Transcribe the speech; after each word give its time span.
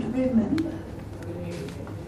And 0.00 0.14
remember, 0.14 0.72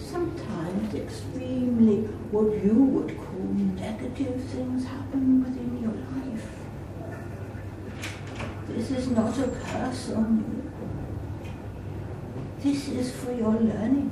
sometimes 0.00 0.94
extremely 0.94 2.08
what 2.32 2.64
you 2.64 2.72
would 2.72 3.16
call 3.18 3.44
negative 3.76 4.42
things 4.44 4.86
happen 4.86 5.44
within 5.44 5.82
your 5.82 5.92
life. 5.92 6.46
This 8.68 8.90
is 8.90 9.08
not 9.08 9.38
a 9.38 9.48
curse 9.48 10.12
on 10.12 10.44
you. 10.48 10.62
This 12.62 12.88
is 12.88 13.14
for 13.14 13.32
your 13.32 13.52
learning. 13.52 14.10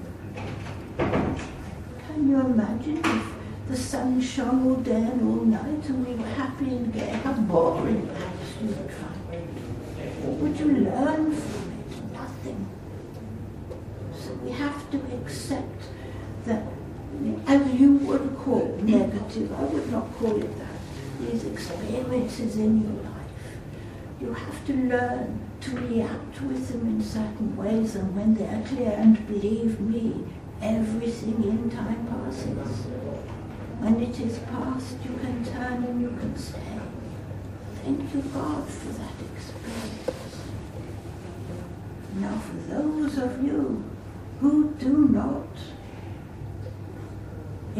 Can 0.98 2.28
you 2.28 2.40
imagine 2.40 2.98
if 3.02 3.32
the 3.68 3.76
sun 3.76 4.20
shone 4.20 4.66
all 4.68 4.76
day 4.76 5.02
and 5.02 5.22
all 5.22 5.46
night 5.46 5.88
and 5.88 6.06
we 6.06 6.14
were 6.14 6.28
happy 6.28 6.68
and 6.76 6.92
gay? 6.92 7.18
How 7.24 7.32
boring 7.32 8.06
lives 8.06 8.56
you 8.60 8.68
would 8.68 8.90
find. 8.90 9.46
What 10.24 10.36
would 10.40 10.60
you 10.60 10.66
learn 10.66 11.34
from 11.34 11.72
it? 11.80 12.12
Nothing. 12.12 12.68
So 14.22 14.34
we 14.34 14.50
have 14.52 14.90
to 14.90 14.98
accept 15.16 15.82
that, 16.44 16.62
as 17.46 17.74
you 17.74 17.92
would 17.92 18.36
call 18.36 18.78
I 19.34 19.64
would 19.64 19.90
not 19.90 20.12
call 20.18 20.36
it 20.36 20.58
that, 20.58 20.78
these 21.20 21.44
experiences 21.44 22.56
in 22.56 22.82
your 22.82 23.02
life. 23.02 23.22
You 24.20 24.34
have 24.34 24.66
to 24.66 24.74
learn 24.74 25.40
to 25.62 25.70
react 25.76 26.42
with 26.42 26.68
them 26.68 26.86
in 26.86 27.02
certain 27.02 27.56
ways, 27.56 27.96
and 27.96 28.14
when 28.14 28.34
they're 28.34 28.62
clear, 28.66 28.90
and 28.90 29.26
believe 29.26 29.80
me, 29.80 30.26
everything 30.60 31.42
in 31.44 31.70
time 31.70 32.06
passes. 32.08 32.84
When 33.80 34.02
it 34.02 34.20
is 34.20 34.38
past, 34.50 34.96
you 35.02 35.16
can 35.16 35.42
turn 35.46 35.82
and 35.84 36.02
you 36.02 36.08
can 36.08 36.36
say, 36.36 36.60
Thank 37.82 38.14
you, 38.14 38.20
God, 38.34 38.68
for 38.68 38.92
that 38.92 39.14
experience. 39.34 40.42
Now, 42.16 42.36
for 42.36 42.56
those 42.70 43.16
of 43.16 43.42
you 43.42 43.82
who 44.40 44.74
do 44.74 45.08
not 45.08 45.48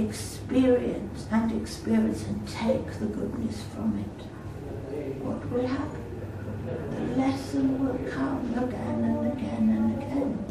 experience 0.07 1.27
and 1.31 1.53
experience 1.61 2.25
and 2.27 2.47
take 2.49 2.99
the 2.99 3.07
goodness 3.07 3.63
from 3.75 3.99
it, 3.99 4.27
what 5.23 5.51
will 5.51 5.67
happen? 5.67 6.01
The 6.67 7.17
lesson 7.17 7.79
will 7.85 7.99
come 8.11 8.53
again 8.57 9.05
and 9.05 9.33
again 9.33 9.69
and 9.77 10.03
again 10.03 10.45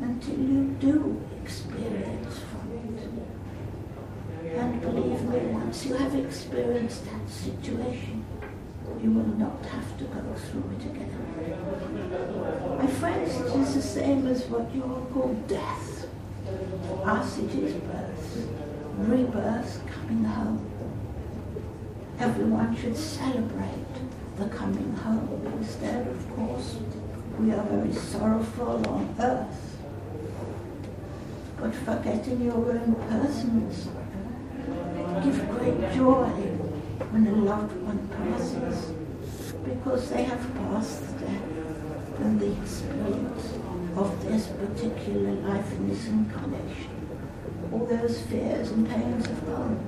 until 0.00 0.38
you 0.38 0.64
do 0.80 1.22
experience 1.42 2.38
from 2.50 2.72
it. 2.72 4.56
And 4.56 4.80
believe 4.80 5.22
me, 5.22 5.38
once 5.52 5.84
you 5.86 5.94
have 5.94 6.14
experienced 6.14 7.04
that 7.06 7.28
situation, 7.28 8.24
you 9.02 9.10
will 9.10 9.36
not 9.36 9.64
have 9.66 9.98
to 9.98 10.04
go 10.04 10.22
through 10.34 10.70
it 10.78 10.86
again. 10.86 11.06
My 12.78 12.86
friends, 12.86 13.34
it 13.40 13.54
is 13.60 13.74
the 13.74 13.82
same 13.82 14.26
as 14.26 14.44
what 14.46 14.74
you 14.74 14.82
all 14.82 15.06
call 15.12 15.34
death. 15.46 16.06
Us, 17.04 17.38
it 17.38 17.50
is 17.54 17.74
birth, 17.74 18.48
rebirth, 18.96 19.82
coming 19.86 20.24
home. 20.24 20.70
Everyone 22.18 22.74
should 22.76 22.96
celebrate 22.96 23.94
the 24.36 24.48
coming 24.48 24.92
home. 24.94 25.52
Instead, 25.58 26.06
of 26.08 26.36
course, 26.36 26.76
we 27.38 27.52
are 27.52 27.62
very 27.64 27.92
sorrowful 27.92 28.86
on 28.88 29.14
earth. 29.20 29.76
But 31.60 31.74
forgetting 31.74 32.42
your 32.42 32.54
own 32.54 32.94
persons, 33.08 33.88
give 35.24 35.48
great 35.50 35.94
joy 35.94 36.28
when 37.10 37.26
a 37.26 37.32
loved 37.32 37.76
one 37.82 38.08
passes, 38.08 38.92
because 39.64 40.10
they 40.10 40.24
have 40.24 40.54
passed 40.54 41.18
death 41.18 42.20
and 42.20 42.40
the 42.40 42.52
experience 42.62 43.52
of 43.96 44.28
this 44.28 44.46
particular 44.46 45.32
life 45.32 45.72
in 45.72 45.88
this 45.88 46.06
incarnation. 46.06 47.05
All 47.76 47.84
those 47.84 48.22
fears 48.22 48.70
and 48.70 48.88
pains 48.88 49.26
have 49.26 49.46
gone, 49.46 49.78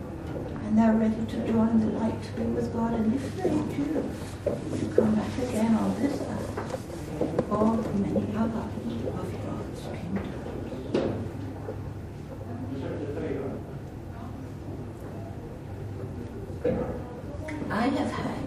and 0.62 0.77
they're 0.77 0.92
ready 0.92 1.25
to 1.25 1.36
join 1.50 1.81
the 1.81 1.86
light 1.99 2.22
to 2.22 2.32
be 2.32 2.43
with 2.43 2.71
God. 2.71 2.93
And 2.93 3.15
if 3.15 3.37
they 3.37 3.49
choose 3.49 4.04
to 4.44 4.94
come 4.94 5.15
back 5.15 5.38
again 5.38 5.75
on 5.75 5.99
this 5.99 6.21
earth, 6.21 7.50
or 7.50 7.76
many 7.94 8.37
other 8.37 8.69
of 9.09 9.32
God's 9.47 9.82
kingdoms. 9.87 10.34
I 17.70 17.87
have 17.87 18.10
had 18.10 18.38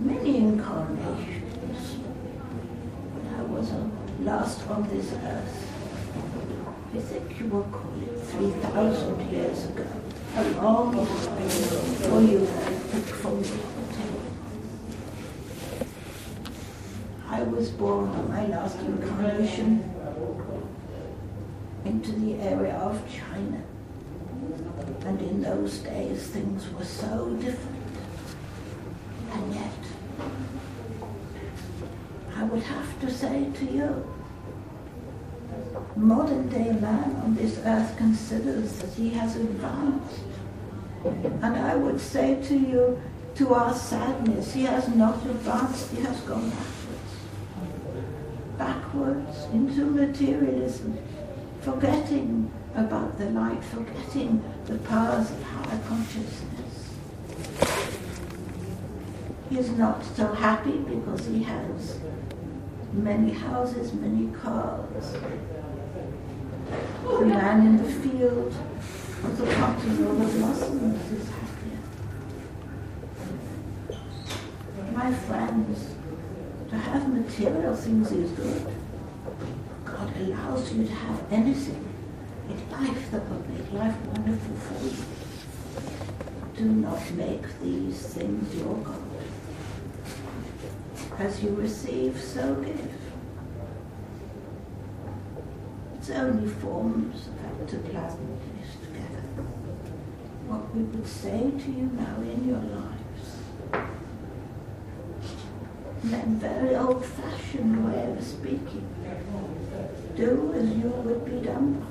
many 0.00 0.36
incarnations 0.38 1.94
when 3.14 3.34
I 3.36 3.42
was 3.42 3.70
last 4.22 4.68
on 4.68 4.88
this 4.88 5.12
earth. 5.12 5.77
I 6.94 7.00
think 7.00 7.38
you 7.38 7.46
will 7.48 7.64
call 7.64 7.92
it 8.02 8.18
3,000 8.18 9.30
years 9.30 9.66
ago. 9.66 9.86
A 10.36 10.42
long 10.62 10.94
time 10.94 11.48
for 11.48 12.20
you 12.22 12.48
me. 13.36 13.48
I 17.28 17.42
was 17.42 17.68
born 17.70 18.08
on 18.08 18.28
my 18.30 18.46
last 18.46 18.78
incarnation 18.80 19.84
into 21.84 22.12
the 22.12 22.40
area 22.40 22.74
of 22.76 23.02
China. 23.12 23.62
And 25.04 25.20
in 25.20 25.42
those 25.42 25.78
days, 25.80 26.28
things 26.28 26.70
were 26.70 26.84
so 26.84 27.34
different. 27.34 27.84
And 29.32 29.54
yet, 29.54 29.72
I 32.34 32.44
would 32.44 32.62
have 32.62 33.00
to 33.00 33.10
say 33.10 33.50
to 33.54 33.64
you, 33.64 34.17
modern 35.96 36.48
day 36.48 36.72
man 36.72 37.16
on 37.24 37.34
this 37.34 37.58
earth 37.64 37.96
considers 37.96 38.72
that 38.78 38.92
he 38.94 39.10
has 39.10 39.36
advanced. 39.36 40.20
And 41.04 41.56
I 41.56 41.74
would 41.76 42.00
say 42.00 42.40
to 42.44 42.56
you, 42.56 43.00
to 43.36 43.54
our 43.54 43.74
sadness, 43.74 44.52
he 44.52 44.64
has 44.64 44.88
not 44.88 45.24
advanced, 45.24 45.90
he 45.92 46.02
has 46.02 46.20
gone 46.22 46.50
backwards. 46.50 47.14
Backwards 48.58 49.44
into 49.52 49.86
materialism, 49.86 50.98
forgetting 51.60 52.50
about 52.74 53.16
the 53.18 53.30
light, 53.30 53.62
forgetting 53.64 54.42
the 54.66 54.78
powers 54.78 55.30
of 55.30 55.42
higher 55.42 55.80
consciousness. 55.88 56.94
He 59.50 59.58
is 59.58 59.70
not 59.70 60.04
so 60.04 60.32
happy 60.34 60.78
because 60.78 61.26
he 61.26 61.42
has 61.44 61.98
many 62.92 63.32
houses, 63.32 63.92
many 63.94 64.32
cars. 64.32 65.16
Man 67.38 67.66
in 67.66 67.76
the 67.76 67.88
field 68.02 68.52
of 69.22 69.38
the 69.38 69.46
cotton 69.54 70.06
or 70.08 70.14
the 70.16 70.38
blossoms 70.38 71.12
is 71.12 71.28
happier. 71.28 71.78
My 74.92 75.12
friends, 75.12 75.94
to 76.68 76.76
have 76.76 77.08
material 77.08 77.76
things 77.76 78.10
is 78.10 78.32
good. 78.32 78.66
God 79.84 80.16
allows 80.16 80.72
you 80.72 80.84
to 80.84 80.92
have 80.92 81.32
anything 81.32 81.84
in 82.50 82.70
life 82.72 83.10
that 83.12 83.30
will 83.30 83.44
make 83.48 83.72
life 83.72 83.96
wonderful 84.06 84.56
for 84.56 84.84
you. 84.84 85.04
Do 86.56 86.64
not 86.64 87.08
make 87.12 87.60
these 87.62 88.00
things 88.14 88.52
your 88.56 88.74
God. 88.78 89.00
As 91.20 91.40
you 91.40 91.50
receive, 91.50 92.18
so 92.18 92.56
give. 92.56 93.07
It's 96.08 96.16
only 96.16 96.48
forms 96.48 97.28
of 97.28 97.34
ectoplasm 97.44 98.40
placed 98.40 98.80
together. 98.80 99.20
What 100.46 100.74
we 100.74 100.80
would 100.84 101.06
say 101.06 101.50
to 101.50 101.70
you 101.70 101.90
now 101.92 102.16
in 102.22 102.48
your 102.48 102.64
lives. 102.64 103.36
In 106.02 106.10
that 106.10 106.26
very 106.28 106.76
old-fashioned 106.76 107.84
way 107.84 108.10
of 108.10 108.24
speaking. 108.24 108.88
Do 110.16 110.54
as 110.56 110.70
you 110.78 110.88
would 110.88 111.26
be 111.26 111.46
done 111.46 111.86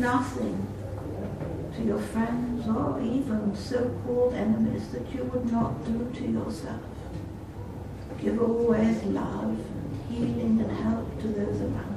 Nothing 0.00 0.66
to 1.76 1.82
your 1.84 2.00
friends 2.00 2.66
or 2.66 3.00
even 3.00 3.54
so-called 3.54 4.34
enemies 4.34 4.88
that 4.88 5.08
you 5.14 5.22
would 5.22 5.52
not 5.52 5.84
do 5.84 6.10
to 6.12 6.26
yourself. 6.26 6.82
Give 8.20 8.42
always 8.42 9.04
love 9.04 9.56
and 9.56 10.00
healing 10.10 10.58
and 10.60 10.76
help 10.78 11.20
to 11.20 11.28
those 11.28 11.60
around 11.60 11.90
you. 11.90 11.93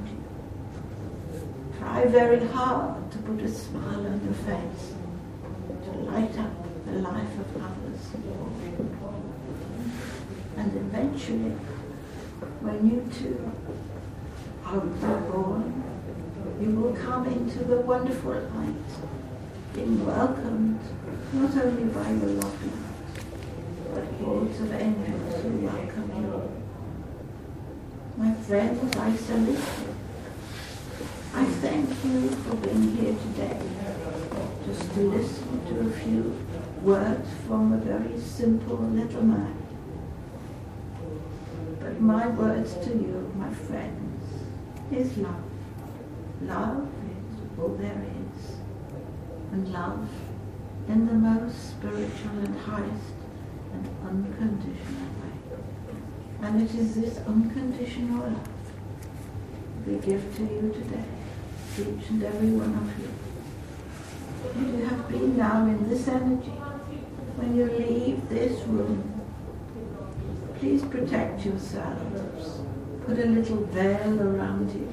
Very 2.08 2.46
hard 2.46 3.10
to 3.12 3.18
put 3.18 3.38
a 3.40 3.48
smile 3.50 4.06
on 4.06 4.20
your 4.24 4.32
face, 4.32 4.94
to 5.84 5.90
light 6.10 6.38
up 6.38 6.52
the 6.86 6.92
life 7.00 7.38
of 7.38 7.56
others. 7.62 8.00
And 10.56 10.74
eventually, 10.74 11.52
when 12.60 12.88
you 12.88 13.06
too 13.12 13.52
are 14.64 14.80
reborn, 14.80 15.84
you 16.58 16.70
will 16.70 16.94
come 16.94 17.26
into 17.26 17.64
the 17.64 17.76
wonderful 17.82 18.32
light, 18.32 18.90
being 19.74 20.06
welcomed 20.06 20.80
not 21.34 21.56
only 21.58 21.84
by 21.92 22.10
your 22.10 22.40
loved 22.40 22.62
ones, 22.64 23.20
but 23.92 24.04
hordes 24.24 24.60
of 24.60 24.72
angels 24.72 25.42
who 25.42 25.50
welcome 25.58 26.10
you. 26.16 26.52
My 28.16 28.32
friends, 28.32 28.96
I 28.96 29.14
salute 29.14 29.58
you. 29.58 29.97
I 31.34 31.44
thank 31.60 31.88
you 32.04 32.30
for 32.30 32.56
being 32.56 32.96
here 32.96 33.14
today, 33.14 33.60
just 34.66 34.92
to 34.94 35.00
listen 35.00 35.66
to 35.66 35.88
a 35.88 35.92
few 36.00 36.36
words 36.82 37.28
from 37.46 37.72
a 37.72 37.76
very 37.78 38.18
simple 38.20 38.76
little 38.76 39.22
man. 39.22 39.54
But 41.80 42.00
my 42.00 42.28
words 42.28 42.74
to 42.84 42.90
you, 42.90 43.32
my 43.36 43.52
friends, 43.52 44.24
is 44.90 45.16
love. 45.18 45.42
Love 46.42 46.88
is 47.10 47.58
all 47.58 47.76
there 47.78 48.04
is. 48.04 48.52
And 49.52 49.72
love 49.72 50.08
in 50.88 51.06
the 51.06 51.14
most 51.14 51.70
spiritual 51.70 52.38
and 52.44 52.58
highest 52.60 53.14
and 53.72 53.88
unconditional 54.06 55.08
way. 55.20 55.58
And 56.42 56.62
it 56.62 56.74
is 56.74 56.94
this 56.94 57.18
unconditional 57.26 58.22
love 58.30 58.48
we 59.88 59.94
give 59.98 60.36
to 60.36 60.42
you 60.42 60.70
today, 60.72 61.04
each 61.80 62.08
and 62.10 62.22
every 62.22 62.50
one 62.50 62.74
of 62.74 62.88
you. 62.98 63.08
You 64.78 64.84
have 64.86 65.08
been 65.08 65.36
now 65.36 65.64
in 65.66 65.88
this 65.88 66.08
energy. 66.08 66.50
When 67.36 67.56
you 67.56 67.66
leave 67.66 68.28
this 68.28 68.66
room, 68.66 69.22
please 70.58 70.82
protect 70.82 71.44
yourselves. 71.44 72.60
Put 73.06 73.18
a 73.18 73.26
little 73.26 73.64
veil 73.66 74.20
around 74.20 74.72
you 74.72 74.88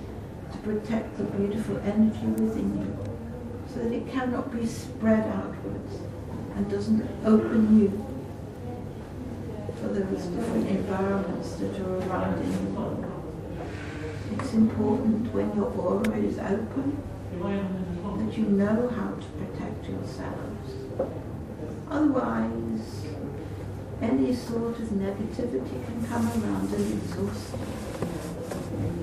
to 0.51 0.57
protect 0.59 1.17
the 1.17 1.23
beautiful 1.23 1.77
energy 1.79 2.25
within 2.27 2.77
you 2.79 3.15
so 3.73 3.79
that 3.79 3.91
it 3.91 4.11
cannot 4.11 4.53
be 4.53 4.65
spread 4.65 5.27
outwards 5.27 5.99
and 6.55 6.69
doesn't 6.69 7.07
open 7.25 7.79
you 7.79 8.05
for 9.81 9.87
those 9.87 10.25
different 10.25 10.69
environments 10.69 11.55
that 11.55 11.79
are 11.79 11.97
around 11.97 12.41
in 12.41 12.51
the 12.51 12.79
world. 12.79 13.14
Important 14.55 15.33
when 15.33 15.53
your 15.53 15.67
aura 15.77 16.17
is 16.17 16.39
open 16.39 16.95
that 17.41 18.37
you 18.37 18.45
know 18.45 18.87
how 18.87 19.11
to 19.11 19.27
protect 19.35 19.83
yourselves. 19.89 20.71
Otherwise, 21.91 23.05
any 24.01 24.33
sort 24.33 24.79
of 24.79 24.87
negativity 24.95 25.75
can 25.85 26.07
come 26.07 26.25
around 26.27 26.73
and 26.73 27.03
exhaust 27.03 27.51
you. 27.51 27.67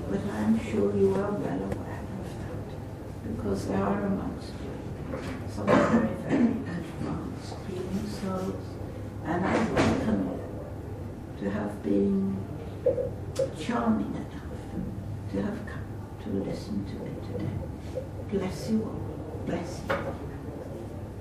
But 0.08 0.20
I 0.32 0.38
am 0.38 0.58
sure 0.58 0.96
you 0.96 1.14
are 1.16 1.32
well 1.32 1.62
aware 1.68 2.00
of 2.00 2.28
that 2.40 3.36
because 3.36 3.68
there 3.68 3.84
are 3.84 4.06
amongst 4.06 4.52
you 4.64 5.18
some 5.54 5.66
very, 5.66 6.14
very 6.28 6.46
advanced 6.64 7.56
healing 7.68 8.08
souls 8.08 8.64
and 9.26 9.44
I 9.44 9.64
welcome 9.64 10.30
you 10.30 11.44
to 11.44 11.50
have 11.50 11.82
been 11.82 12.38
charming 13.60 14.14
enough 14.14 14.41
to 15.32 15.40
have 15.40 15.66
come 15.66 15.82
to 16.22 16.28
listen 16.50 16.84
to 16.84 16.94
me 16.94 17.10
today. 17.32 17.48
Bless 18.30 18.70
you 18.70 18.82
all. 18.84 19.46
Bless 19.46 19.80
you. 19.88 20.21